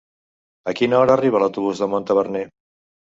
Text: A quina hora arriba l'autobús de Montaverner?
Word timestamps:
A 0.71 0.73
quina 0.79 0.97
hora 1.01 1.17
arriba 1.17 1.41
l'autobús 1.43 1.83
de 1.85 1.91
Montaverner? 1.93 2.43